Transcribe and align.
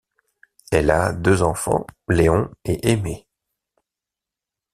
Elle 0.71 0.89
a 0.89 1.13
deux 1.13 1.43
enfants, 1.43 1.85
Léon 2.07 2.49
et 2.65 2.89
Aimée. 2.89 3.27